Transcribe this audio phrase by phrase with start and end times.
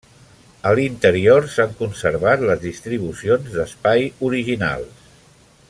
[0.69, 5.09] A l'interior s'han conservat les distribucions d'espai originals.